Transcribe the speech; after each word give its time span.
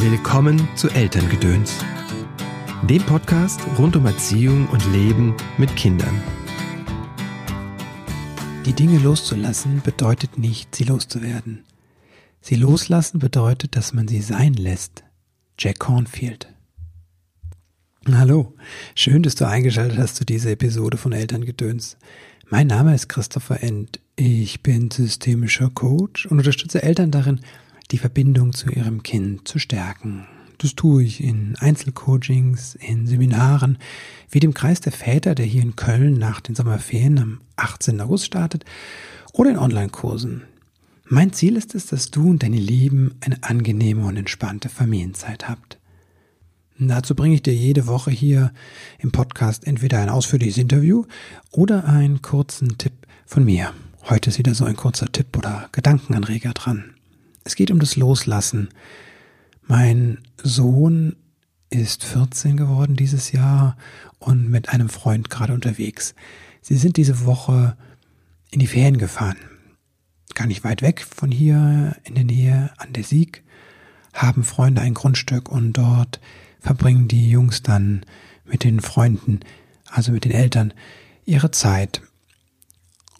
Willkommen 0.00 0.68
zu 0.76 0.88
Elterngedöns, 0.90 1.74
dem 2.88 3.02
Podcast 3.02 3.60
rund 3.78 3.96
um 3.96 4.06
Erziehung 4.06 4.68
und 4.68 4.92
Leben 4.92 5.34
mit 5.58 5.74
Kindern. 5.74 6.22
Die 8.64 8.72
Dinge 8.74 8.98
loszulassen 8.98 9.82
bedeutet 9.82 10.38
nicht, 10.38 10.72
sie 10.76 10.84
loszuwerden. 10.84 11.64
Sie 12.40 12.54
loslassen 12.54 13.18
bedeutet, 13.18 13.74
dass 13.74 13.92
man 13.92 14.06
sie 14.06 14.20
sein 14.20 14.54
lässt. 14.54 15.02
Jack 15.58 15.80
Cornfield. 15.80 16.46
Hallo, 18.08 18.54
schön, 18.94 19.24
dass 19.24 19.34
du 19.34 19.48
eingeschaltet 19.48 19.98
hast 19.98 20.14
zu 20.14 20.24
dieser 20.24 20.52
Episode 20.52 20.96
von 20.96 21.10
Elterngedöns. 21.10 21.96
Mein 22.48 22.68
Name 22.68 22.94
ist 22.94 23.08
Christopher 23.08 23.64
End. 23.64 23.98
Ich 24.14 24.62
bin 24.62 24.92
systemischer 24.92 25.70
Coach 25.70 26.26
und 26.26 26.38
unterstütze 26.38 26.84
Eltern 26.84 27.10
darin, 27.10 27.40
die 27.90 27.98
Verbindung 27.98 28.52
zu 28.52 28.70
ihrem 28.70 29.02
Kind 29.02 29.48
zu 29.48 29.58
stärken. 29.58 30.26
Das 30.58 30.74
tue 30.74 31.04
ich 31.04 31.22
in 31.22 31.56
Einzelcoachings, 31.60 32.74
in 32.74 33.06
Seminaren, 33.06 33.78
wie 34.30 34.40
dem 34.40 34.54
Kreis 34.54 34.80
der 34.80 34.92
Väter, 34.92 35.34
der 35.34 35.46
hier 35.46 35.62
in 35.62 35.76
Köln 35.76 36.14
nach 36.14 36.40
den 36.40 36.56
Sommerferien 36.56 37.18
am 37.18 37.40
18. 37.56 38.00
August 38.00 38.26
startet, 38.26 38.64
oder 39.32 39.50
in 39.50 39.58
Online-Kursen. 39.58 40.42
Mein 41.06 41.32
Ziel 41.32 41.56
ist 41.56 41.74
es, 41.74 41.86
dass 41.86 42.10
du 42.10 42.28
und 42.28 42.42
deine 42.42 42.58
Lieben 42.58 43.14
eine 43.20 43.42
angenehme 43.42 44.04
und 44.04 44.16
entspannte 44.16 44.68
Familienzeit 44.68 45.48
habt. 45.48 45.78
Dazu 46.80 47.14
bringe 47.14 47.34
ich 47.34 47.42
dir 47.42 47.54
jede 47.54 47.86
Woche 47.86 48.10
hier 48.10 48.52
im 48.98 49.10
Podcast 49.10 49.66
entweder 49.66 50.00
ein 50.00 50.10
ausführliches 50.10 50.58
Interview 50.58 51.04
oder 51.50 51.86
einen 51.86 52.22
kurzen 52.22 52.78
Tipp 52.78 52.92
von 53.26 53.44
mir. 53.44 53.72
Heute 54.08 54.30
ist 54.30 54.38
wieder 54.38 54.54
so 54.54 54.64
ein 54.64 54.76
kurzer 54.76 55.10
Tipp 55.10 55.36
oder 55.36 55.68
Gedankenanreger 55.72 56.52
dran. 56.52 56.94
Es 57.48 57.54
geht 57.54 57.70
um 57.70 57.78
das 57.80 57.96
Loslassen. 57.96 58.68
Mein 59.66 60.18
Sohn 60.42 61.16
ist 61.70 62.04
14 62.04 62.58
geworden 62.58 62.94
dieses 62.94 63.32
Jahr 63.32 63.78
und 64.18 64.50
mit 64.50 64.68
einem 64.68 64.90
Freund 64.90 65.30
gerade 65.30 65.54
unterwegs. 65.54 66.14
Sie 66.60 66.76
sind 66.76 66.98
diese 66.98 67.24
Woche 67.24 67.74
in 68.50 68.60
die 68.60 68.66
Ferien 68.66 68.98
gefahren. 68.98 69.38
Gar 70.34 70.46
nicht 70.46 70.62
weit 70.62 70.82
weg 70.82 71.00
von 71.00 71.30
hier 71.30 71.96
in 72.04 72.16
der 72.16 72.24
Nähe 72.24 72.70
an 72.76 72.92
der 72.92 73.04
Sieg 73.04 73.42
haben 74.12 74.44
Freunde 74.44 74.82
ein 74.82 74.92
Grundstück 74.92 75.48
und 75.48 75.72
dort 75.72 76.20
verbringen 76.60 77.08
die 77.08 77.30
Jungs 77.30 77.62
dann 77.62 78.04
mit 78.44 78.62
den 78.62 78.80
Freunden, 78.80 79.40
also 79.86 80.12
mit 80.12 80.26
den 80.26 80.32
Eltern, 80.32 80.74
ihre 81.24 81.50
Zeit. 81.50 82.02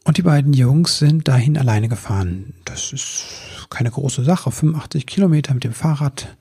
Und 0.05 0.19
die 0.19 0.23
beiden 0.23 0.53
Jungs 0.53 0.99
sind 0.99 1.29
dahin 1.29 1.57
alleine 1.57 1.89
gefahren. 1.89 2.53
Das 2.67 2.93
ist 2.93 3.58
keine 3.71 3.91
große 3.91 4.25
Sache. 4.25 4.51
85 4.51 5.07
Kilometer 5.07 5.55
mit 5.55 5.65
dem 5.65 5.73
Fahrrad 5.73 6.37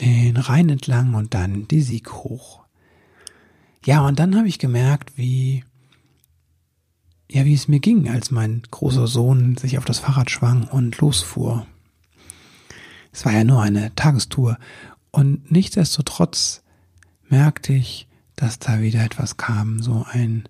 den 0.00 0.36
Rhein 0.36 0.68
entlang 0.68 1.14
und 1.14 1.34
dann 1.34 1.68
die 1.68 1.82
Sieg 1.82 2.12
hoch. 2.12 2.60
Ja, 3.84 4.06
und 4.06 4.18
dann 4.18 4.36
habe 4.36 4.48
ich 4.48 4.58
gemerkt, 4.58 5.16
wie, 5.16 5.64
ja, 7.30 7.44
wie 7.44 7.54
es 7.54 7.68
mir 7.68 7.80
ging, 7.80 8.08
als 8.08 8.30
mein 8.30 8.62
großer 8.70 9.06
Sohn 9.06 9.56
sich 9.56 9.78
auf 9.78 9.84
das 9.84 9.98
Fahrrad 9.98 10.30
schwang 10.30 10.64
und 10.68 10.98
losfuhr. 10.98 11.66
Es 13.12 13.24
war 13.24 13.32
ja 13.32 13.44
nur 13.44 13.62
eine 13.62 13.94
Tagestour 13.94 14.58
und 15.10 15.50
nichtsdestotrotz 15.50 16.62
merkte 17.28 17.72
ich, 17.72 18.06
dass 18.36 18.58
da 18.58 18.80
wieder 18.80 19.04
etwas 19.04 19.36
kam, 19.36 19.82
so 19.82 20.06
ein 20.10 20.48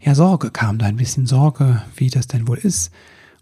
ja, 0.00 0.14
Sorge 0.14 0.50
kam 0.50 0.78
da, 0.78 0.86
ein 0.86 0.96
bisschen 0.96 1.26
Sorge, 1.26 1.82
wie 1.96 2.10
das 2.10 2.26
denn 2.26 2.48
wohl 2.48 2.58
ist. 2.58 2.90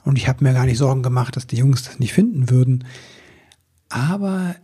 Und 0.04 0.16
ich 0.18 0.28
habe 0.28 0.44
mir 0.44 0.52
gar 0.52 0.66
nicht 0.66 0.78
Sorgen 0.78 1.02
gemacht, 1.02 1.36
dass 1.36 1.46
die 1.46 1.56
Jungs 1.56 1.82
das 1.82 1.98
nicht 1.98 2.12
finden 2.12 2.50
würden. 2.50 2.84
Aber 3.88 4.54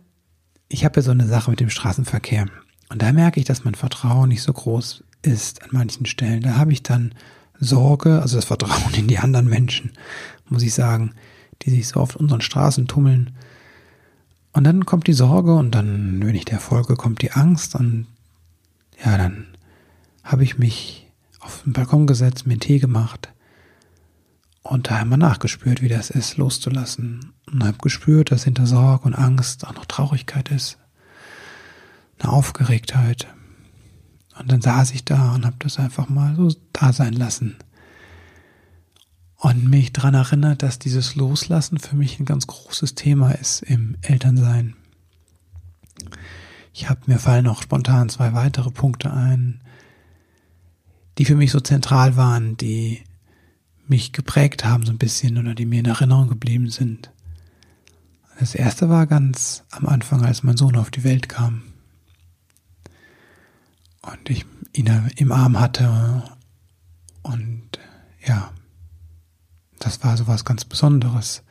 ich 0.69 0.85
habe 0.85 0.99
ja 0.99 1.01
so 1.01 1.11
eine 1.11 1.27
Sache 1.27 1.49
mit 1.49 1.59
dem 1.59 1.69
Straßenverkehr. 1.69 2.45
Und 2.89 3.01
da 3.01 3.11
merke 3.11 3.39
ich, 3.39 3.45
dass 3.45 3.63
mein 3.65 3.75
Vertrauen 3.75 4.29
nicht 4.29 4.43
so 4.43 4.53
groß 4.53 5.03
ist 5.23 5.63
an 5.63 5.69
manchen 5.71 6.05
Stellen. 6.05 6.41
Da 6.41 6.55
habe 6.55 6.71
ich 6.71 6.83
dann 6.83 7.13
Sorge, 7.59 8.21
also 8.21 8.35
das 8.35 8.45
Vertrauen 8.45 8.93
in 8.97 9.07
die 9.07 9.17
anderen 9.19 9.47
Menschen, 9.47 9.93
muss 10.49 10.63
ich 10.63 10.73
sagen, 10.73 11.13
die 11.63 11.71
sich 11.71 11.87
so 11.87 11.99
auf 11.99 12.15
unseren 12.15 12.41
Straßen 12.41 12.87
tummeln. 12.87 13.31
Und 14.53 14.65
dann 14.65 14.85
kommt 14.85 15.07
die 15.07 15.13
Sorge 15.13 15.55
und 15.55 15.71
dann, 15.71 16.21
wenn 16.23 16.35
ich 16.35 16.45
der 16.45 16.59
folge, 16.59 16.95
kommt 16.95 17.21
die 17.21 17.31
Angst 17.31 17.75
und 17.75 18.05
ja, 19.03 19.17
dann 19.17 19.47
habe 20.23 20.43
ich 20.43 20.59
mich 20.59 21.07
auf 21.39 21.61
den 21.63 21.73
Balkon 21.73 22.05
gesetzt, 22.05 22.45
mir 22.45 22.59
Tee 22.59 22.79
gemacht 22.79 23.31
und 24.63 24.89
da 24.89 24.97
einmal 24.97 25.17
nachgespürt, 25.17 25.81
wie 25.81 25.87
das 25.87 26.09
ist, 26.09 26.37
loszulassen. 26.37 27.33
Und 27.51 27.63
habe 27.63 27.77
gespürt, 27.79 28.31
dass 28.31 28.43
hinter 28.43 28.67
Sorge 28.67 29.05
und 29.05 29.15
Angst 29.15 29.65
auch 29.65 29.73
noch 29.73 29.85
Traurigkeit 29.85 30.49
ist, 30.49 30.77
eine 32.19 32.31
Aufgeregtheit. 32.31 33.27
Und 34.39 34.51
dann 34.51 34.61
saß 34.61 34.91
ich 34.91 35.03
da 35.03 35.33
und 35.33 35.45
habe 35.45 35.57
das 35.59 35.79
einfach 35.79 36.09
mal 36.09 36.35
so 36.35 36.53
da 36.73 36.93
sein 36.93 37.13
lassen. 37.13 37.57
Und 39.35 39.67
mich 39.67 39.91
daran 39.91 40.13
erinnert, 40.13 40.61
dass 40.61 40.77
dieses 40.77 41.15
Loslassen 41.15 41.79
für 41.79 41.95
mich 41.95 42.19
ein 42.19 42.25
ganz 42.25 42.45
großes 42.45 42.93
Thema 42.93 43.31
ist 43.31 43.63
im 43.63 43.97
Elternsein. 44.01 44.75
Ich 46.73 46.89
habe 46.89 47.01
mir 47.07 47.17
fallen 47.17 47.47
auch 47.47 47.63
spontan 47.63 48.09
zwei 48.09 48.33
weitere 48.33 48.69
Punkte 48.69 49.11
ein, 49.11 49.61
die 51.17 51.25
für 51.25 51.35
mich 51.35 51.51
so 51.51 51.59
zentral 51.59 52.15
waren, 52.15 52.55
die 52.55 53.03
mich 53.91 54.13
geprägt 54.13 54.63
haben 54.63 54.85
so 54.85 54.91
ein 54.91 54.97
bisschen 54.97 55.37
oder 55.37 55.53
die 55.53 55.65
mir 55.65 55.79
in 55.79 55.85
Erinnerung 55.85 56.29
geblieben 56.29 56.69
sind. 56.69 57.11
Das 58.39 58.55
erste 58.55 58.89
war 58.89 59.05
ganz 59.05 59.65
am 59.69 59.85
Anfang, 59.85 60.23
als 60.23 60.43
mein 60.43 60.55
Sohn 60.55 60.77
auf 60.77 60.89
die 60.89 61.03
Welt 61.03 61.27
kam 61.27 61.61
und 64.01 64.29
ich 64.29 64.45
ihn 64.73 64.89
im 65.17 65.31
Arm 65.33 65.59
hatte 65.59 66.23
und 67.21 67.63
ja, 68.25 68.51
das 69.79 70.01
war 70.03 70.15
so 70.15 70.25
was 70.25 70.45
ganz 70.45 70.63
Besonderes. 70.63 71.43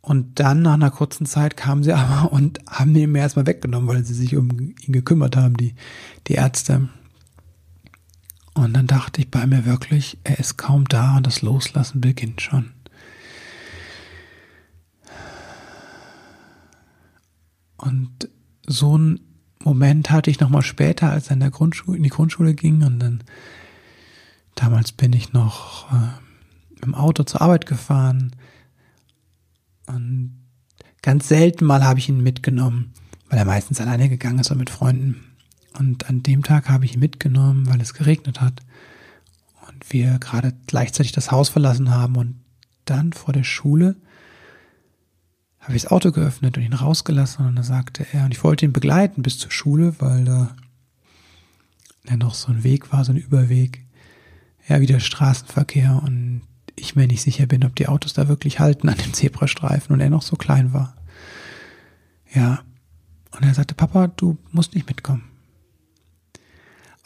Und 0.00 0.40
dann 0.40 0.62
nach 0.62 0.74
einer 0.74 0.90
kurzen 0.90 1.26
Zeit 1.26 1.58
kamen 1.58 1.82
sie 1.82 1.92
aber 1.92 2.32
und 2.32 2.60
haben 2.66 2.96
ihn 2.96 3.12
mir 3.12 3.18
erstmal 3.18 3.46
weggenommen, 3.46 3.88
weil 3.88 4.04
sie 4.04 4.14
sich 4.14 4.36
um 4.36 4.74
ihn 4.80 4.92
gekümmert 4.92 5.36
haben, 5.36 5.58
die, 5.58 5.74
die 6.26 6.34
Ärzte. 6.34 6.88
Und 8.60 8.74
dann 8.74 8.86
dachte 8.86 9.22
ich 9.22 9.30
bei 9.30 9.46
mir 9.46 9.64
wirklich, 9.64 10.18
er 10.22 10.38
ist 10.38 10.58
kaum 10.58 10.84
da 10.84 11.16
und 11.16 11.26
das 11.26 11.40
Loslassen 11.40 12.02
beginnt 12.02 12.42
schon. 12.42 12.72
Und 17.78 18.28
so 18.66 18.98
ein 18.98 19.20
Moment 19.64 20.10
hatte 20.10 20.30
ich 20.30 20.40
nochmal 20.40 20.60
später, 20.60 21.10
als 21.10 21.28
er 21.28 21.34
in, 21.34 21.40
der 21.40 21.50
Grundschule, 21.50 21.96
in 21.96 22.02
die 22.02 22.10
Grundschule 22.10 22.54
ging 22.54 22.82
und 22.82 22.98
dann 22.98 23.24
damals 24.56 24.92
bin 24.92 25.14
ich 25.14 25.32
noch 25.32 25.90
äh, 25.90 26.84
im 26.84 26.94
Auto 26.94 27.22
zur 27.22 27.40
Arbeit 27.40 27.64
gefahren 27.64 28.36
und 29.86 30.38
ganz 31.00 31.28
selten 31.28 31.64
mal 31.64 31.82
habe 31.82 31.98
ich 31.98 32.10
ihn 32.10 32.22
mitgenommen, 32.22 32.92
weil 33.30 33.38
er 33.38 33.46
meistens 33.46 33.80
alleine 33.80 34.10
gegangen 34.10 34.40
ist 34.40 34.50
oder 34.50 34.58
mit 34.58 34.68
Freunden. 34.68 35.29
Und 35.78 36.08
an 36.08 36.22
dem 36.22 36.42
Tag 36.42 36.68
habe 36.68 36.84
ich 36.84 36.94
ihn 36.94 37.00
mitgenommen, 37.00 37.68
weil 37.68 37.80
es 37.80 37.94
geregnet 37.94 38.40
hat. 38.40 38.60
Und 39.68 39.92
wir 39.92 40.18
gerade 40.18 40.54
gleichzeitig 40.66 41.12
das 41.12 41.30
Haus 41.30 41.48
verlassen 41.48 41.90
haben. 41.90 42.16
Und 42.16 42.40
dann 42.84 43.12
vor 43.12 43.32
der 43.32 43.44
Schule 43.44 43.96
habe 45.60 45.76
ich 45.76 45.82
das 45.82 45.90
Auto 45.90 46.10
geöffnet 46.10 46.56
und 46.56 46.64
ihn 46.64 46.72
rausgelassen. 46.72 47.46
Und 47.46 47.56
dann 47.56 47.64
sagte 47.64 48.06
er, 48.12 48.24
und 48.24 48.32
ich 48.32 48.42
wollte 48.42 48.64
ihn 48.64 48.72
begleiten 48.72 49.22
bis 49.22 49.38
zur 49.38 49.50
Schule, 49.50 49.94
weil 50.00 50.24
da 50.24 50.56
ja 52.08 52.16
noch 52.16 52.34
so 52.34 52.50
ein 52.50 52.64
Weg 52.64 52.92
war, 52.92 53.04
so 53.04 53.12
ein 53.12 53.18
Überweg. 53.18 53.84
Ja, 54.68 54.80
wieder 54.80 55.00
Straßenverkehr 55.00 56.00
und 56.04 56.42
ich 56.76 56.96
mir 56.96 57.06
nicht 57.06 57.22
sicher 57.22 57.46
bin, 57.46 57.64
ob 57.64 57.74
die 57.76 57.88
Autos 57.88 58.14
da 58.14 58.28
wirklich 58.28 58.60
halten 58.60 58.88
an 58.88 58.96
dem 58.96 59.12
Zebrastreifen 59.12 59.92
und 59.92 60.00
er 60.00 60.10
noch 60.10 60.22
so 60.22 60.36
klein 60.36 60.72
war. 60.72 60.96
Ja. 62.32 62.60
Und 63.32 63.44
er 63.44 63.54
sagte, 63.54 63.74
Papa, 63.74 64.08
du 64.08 64.38
musst 64.50 64.74
nicht 64.74 64.88
mitkommen. 64.88 65.29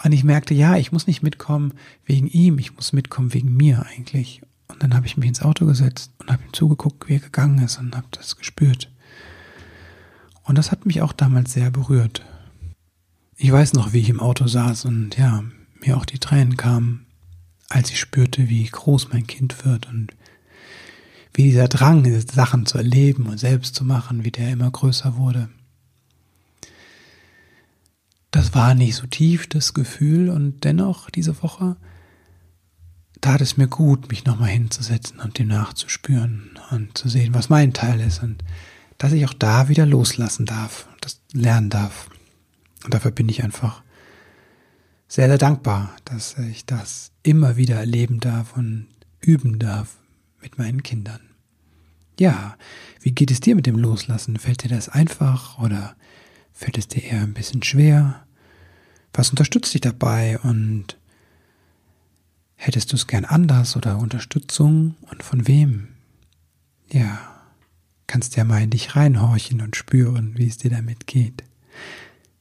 Und 0.05 0.13
ich 0.13 0.23
merkte, 0.23 0.53
ja, 0.53 0.77
ich 0.77 0.93
muss 0.93 1.07
nicht 1.07 1.23
mitkommen 1.23 1.73
wegen 2.05 2.27
ihm, 2.27 2.59
ich 2.59 2.77
muss 2.77 2.93
mitkommen 2.93 3.33
wegen 3.33 3.57
mir 3.57 3.87
eigentlich. 3.87 4.43
Und 4.69 4.83
dann 4.83 4.95
habe 4.95 5.07
ich 5.07 5.17
mich 5.17 5.29
ins 5.29 5.41
Auto 5.41 5.65
gesetzt 5.65 6.13
und 6.19 6.31
habe 6.31 6.43
ihm 6.43 6.53
zugeguckt, 6.53 7.09
wie 7.09 7.15
er 7.15 7.21
gegangen 7.21 7.65
ist 7.65 7.79
und 7.79 7.97
habe 7.97 8.07
das 8.11 8.37
gespürt. 8.37 8.91
Und 10.43 10.59
das 10.59 10.71
hat 10.71 10.85
mich 10.85 11.01
auch 11.01 11.15
damals 11.15 11.55
sehr 11.55 11.71
berührt. 11.71 12.23
Ich 13.39 13.51
weiß 13.51 13.73
noch, 13.73 13.95
wie 13.95 14.01
ich 14.01 14.11
im 14.11 14.21
Auto 14.21 14.47
saß 14.47 14.85
und 14.85 15.17
ja, 15.17 15.43
mir 15.81 15.97
auch 15.97 16.05
die 16.05 16.19
Tränen 16.19 16.59
kamen, 16.59 17.07
als 17.71 17.91
ich 17.91 17.99
spürte, 17.99 18.51
wie 18.51 18.65
groß 18.65 19.09
mein 19.11 19.27
Kind 19.27 19.65
wird 19.65 19.89
und 19.89 20.13
wie 21.33 21.45
dieser 21.45 21.69
Drang, 21.69 22.03
diese 22.03 22.21
Sachen 22.21 22.67
zu 22.67 22.77
erleben 22.77 23.27
und 23.27 23.39
selbst 23.39 23.75
zu 23.75 23.87
machen, 23.87 24.23
wie 24.23 24.31
der 24.31 24.51
immer 24.51 24.71
größer 24.71 25.17
wurde 25.17 25.49
war 28.55 28.75
nicht 28.75 28.97
so 28.97 29.07
tief, 29.07 29.47
das 29.47 29.75
Gefühl, 29.75 30.29
und 30.29 30.65
dennoch 30.65 31.11
diese 31.11 31.43
Woche 31.43 31.77
tat 33.21 33.41
es 33.41 33.57
mir 33.57 33.69
gut, 33.69 34.11
mich 34.11 34.27
nochmal 34.27 34.51
hinzusetzen 34.51 35.19
und 35.19 35.39
dem 35.39 35.49
nachzuspüren 35.49 36.59
und 36.71 36.97
zu 36.97 37.09
sehen, 37.09 37.33
was 37.33 37.49
mein 37.49 37.73
Teil 37.73 38.01
ist. 38.01 38.23
Und 38.23 38.45
dass 38.99 39.13
ich 39.13 39.25
auch 39.25 39.33
da 39.33 39.69
wieder 39.69 39.87
loslassen 39.87 40.45
darf, 40.45 40.89
das 41.01 41.21
lernen 41.33 41.71
darf. 41.71 42.11
Und 42.85 42.93
dafür 42.93 43.11
bin 43.11 43.29
ich 43.29 43.43
einfach 43.43 43.83
sehr, 45.09 45.29
sehr 45.29 45.39
dankbar, 45.39 45.91
dass 46.05 46.37
ich 46.39 46.67
das 46.67 47.13
immer 47.23 47.57
wieder 47.57 47.77
erleben 47.77 48.21
darf 48.21 48.57
und 48.57 48.89
üben 49.21 49.59
darf 49.59 49.97
mit 50.43 50.59
meinen 50.59 50.83
Kindern. 50.83 51.21
Ja, 52.21 52.57
wie 53.01 53.13
geht 53.13 53.31
es 53.31 53.41
dir 53.41 53.57
mit 53.57 53.67
dem 53.67 53.77
Loslassen? 53.77 54.39
Fällt 54.39 54.65
dir 54.65 54.69
das 54.69 54.89
einfach 54.89 55.59
oder 55.59 55.97
fällt 56.53 56.79
es 56.79 56.89
dir 56.89 57.03
eher 57.03 57.23
ein 57.23 57.35
bisschen 57.35 57.63
schwer? 57.63 58.25
Was 59.15 59.31
unterstützt 59.31 59.73
dich 59.73 59.81
dabei 59.81 60.39
und 60.41 60.99
hättest 62.57 62.93
du 62.93 62.97
es 62.97 63.07
gern 63.07 63.25
anders 63.25 63.77
oder 63.77 63.99
Unterstützung 63.99 64.97
und 65.11 65.23
von 65.23 65.47
wem? 65.47 65.89
Ja, 66.91 67.21
kannst 68.09 68.37
ja 68.37 68.45
mal 68.45 68.63
in 68.63 68.71
dich 68.71 68.97
reinhorchen 68.97 69.61
und 69.61 69.77
spüren, 69.77 70.35
wie 70.37 70.49
es 70.49 70.59
dir 70.59 70.71
damit 70.71 71.07
geht. 71.07 71.45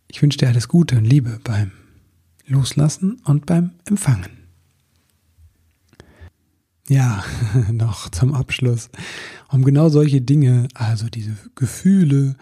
Ich 0.08 0.22
wünsche 0.22 0.40
dir 0.40 0.48
alles 0.48 0.68
Gute 0.68 0.98
und 0.98 1.06
Liebe 1.06 1.40
beim 1.44 1.72
Loslassen 2.48 3.22
und 3.24 3.46
beim 3.46 3.72
Empfangen. 3.86 4.32
Ja, 6.88 7.24
noch 7.72 8.10
zum 8.10 8.34
Abschluss. 8.34 8.90
Um 9.50 9.64
genau 9.64 9.90
solche 9.90 10.22
Dinge, 10.22 10.68
also 10.74 11.08
diese 11.08 11.36
Gefühle 11.56 12.36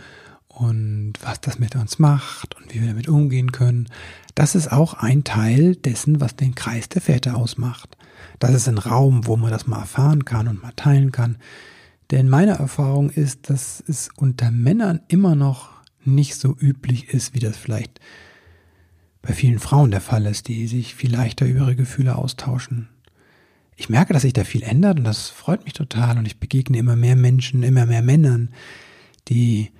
und 0.53 1.13
was 1.21 1.39
das 1.39 1.59
mit 1.59 1.75
uns 1.75 1.97
macht 1.97 2.55
und 2.55 2.73
wie 2.73 2.81
wir 2.81 2.89
damit 2.89 3.07
umgehen 3.07 3.51
können, 3.51 3.87
das 4.35 4.55
ist 4.55 4.71
auch 4.71 4.93
ein 4.95 5.23
Teil 5.23 5.75
dessen, 5.75 6.19
was 6.19 6.35
den 6.35 6.55
Kreis 6.55 6.89
der 6.89 7.01
Väter 7.01 7.35
ausmacht. 7.35 7.97
Das 8.39 8.53
ist 8.53 8.67
ein 8.67 8.77
Raum, 8.77 9.27
wo 9.27 9.37
man 9.37 9.51
das 9.51 9.67
mal 9.67 9.79
erfahren 9.79 10.25
kann 10.25 10.47
und 10.47 10.61
mal 10.61 10.73
teilen 10.75 11.11
kann. 11.11 11.37
Denn 12.11 12.27
meine 12.27 12.51
Erfahrung 12.51 13.09
ist, 13.09 13.49
dass 13.49 13.81
es 13.87 14.09
unter 14.17 14.51
Männern 14.51 15.01
immer 15.07 15.35
noch 15.35 15.69
nicht 16.03 16.35
so 16.35 16.55
üblich 16.59 17.13
ist, 17.13 17.33
wie 17.33 17.39
das 17.39 17.55
vielleicht 17.55 17.99
bei 19.21 19.33
vielen 19.33 19.59
Frauen 19.59 19.91
der 19.91 20.01
Fall 20.01 20.25
ist, 20.25 20.47
die 20.47 20.67
sich 20.67 20.95
viel 20.95 21.11
leichter 21.11 21.45
über 21.45 21.61
ihre 21.61 21.75
Gefühle 21.75 22.15
austauschen. 22.15 22.89
Ich 23.77 23.89
merke, 23.89 24.13
dass 24.13 24.23
sich 24.23 24.33
da 24.33 24.43
viel 24.43 24.63
ändert 24.63 24.97
und 24.97 25.05
das 25.05 25.29
freut 25.29 25.63
mich 25.63 25.73
total 25.73 26.17
und 26.17 26.25
ich 26.25 26.39
begegne 26.39 26.77
immer 26.77 26.95
mehr 26.95 27.15
Menschen, 27.15 27.63
immer 27.63 27.85
mehr 27.85 28.01
Männern, 28.01 28.49
die 29.27 29.71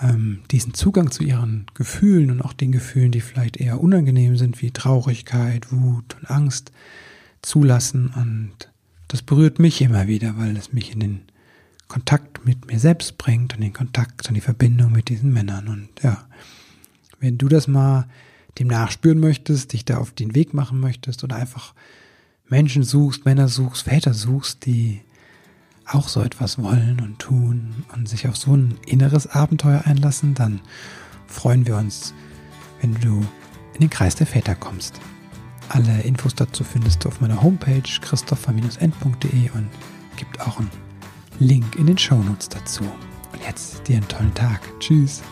ähm, 0.00 0.40
diesen 0.50 0.74
Zugang 0.74 1.10
zu 1.10 1.22
ihren 1.22 1.66
Gefühlen 1.74 2.30
und 2.30 2.42
auch 2.42 2.52
den 2.52 2.72
Gefühlen, 2.72 3.12
die 3.12 3.20
vielleicht 3.20 3.56
eher 3.56 3.80
unangenehm 3.80 4.36
sind, 4.36 4.62
wie 4.62 4.70
Traurigkeit, 4.70 5.72
Wut 5.72 6.16
und 6.18 6.30
Angst, 6.30 6.72
zulassen 7.42 8.08
und 8.08 8.68
das 9.08 9.22
berührt 9.22 9.58
mich 9.58 9.80
immer 9.80 10.06
wieder, 10.06 10.36
weil 10.36 10.56
es 10.56 10.72
mich 10.72 10.92
in 10.92 11.00
den 11.00 11.20
Kontakt 11.88 12.44
mit 12.44 12.66
mir 12.66 12.78
selbst 12.78 13.16
bringt 13.16 13.54
und 13.54 13.62
den 13.62 13.72
Kontakt 13.72 14.28
und 14.28 14.34
die 14.34 14.42
Verbindung 14.42 14.92
mit 14.92 15.08
diesen 15.08 15.32
Männern. 15.32 15.68
Und 15.68 15.88
ja, 16.02 16.28
wenn 17.18 17.38
du 17.38 17.48
das 17.48 17.66
mal 17.66 18.06
dem 18.58 18.68
nachspüren 18.68 19.18
möchtest, 19.18 19.72
dich 19.72 19.86
da 19.86 19.96
auf 19.96 20.12
den 20.12 20.34
Weg 20.34 20.52
machen 20.52 20.78
möchtest 20.78 21.24
oder 21.24 21.36
einfach 21.36 21.74
Menschen 22.48 22.82
suchst, 22.82 23.24
Männer 23.24 23.48
suchst, 23.48 23.84
Väter 23.84 24.12
suchst, 24.12 24.66
die 24.66 25.00
auch 25.88 26.08
so 26.08 26.22
etwas 26.22 26.62
wollen 26.62 27.00
und 27.00 27.18
tun 27.18 27.84
und 27.94 28.08
sich 28.08 28.28
auf 28.28 28.36
so 28.36 28.54
ein 28.54 28.78
inneres 28.86 29.26
Abenteuer 29.26 29.82
einlassen, 29.84 30.34
dann 30.34 30.60
freuen 31.26 31.66
wir 31.66 31.76
uns, 31.76 32.14
wenn 32.80 32.94
du 32.94 33.24
in 33.74 33.80
den 33.80 33.90
Kreis 33.90 34.14
der 34.14 34.26
Väter 34.26 34.54
kommst. 34.54 35.00
Alle 35.68 36.00
Infos 36.02 36.34
dazu 36.34 36.64
findest 36.64 37.04
du 37.04 37.08
auf 37.08 37.20
meiner 37.20 37.42
Homepage 37.42 37.82
christopher-end.de 37.82 39.50
und 39.50 39.68
gibt 40.16 40.40
auch 40.40 40.58
einen 40.58 40.70
Link 41.38 41.76
in 41.76 41.86
den 41.86 41.98
Shownotes 41.98 42.48
dazu. 42.48 42.84
Und 43.32 43.42
jetzt 43.46 43.86
dir 43.86 43.96
einen 43.98 44.08
tollen 44.08 44.34
Tag. 44.34 44.60
Tschüss. 44.80 45.22